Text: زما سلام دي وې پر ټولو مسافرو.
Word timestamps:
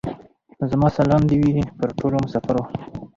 زما 0.69 0.87
سلام 0.99 1.21
دي 1.29 1.35
وې 1.39 1.51
پر 1.77 1.89
ټولو 1.99 2.17
مسافرو. 2.25 2.63